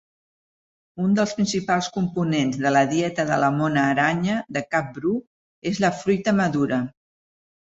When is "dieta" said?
2.95-3.27